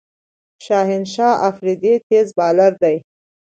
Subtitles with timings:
[0.65, 2.97] شاهین شاه آفريدي تېز بالر دئ.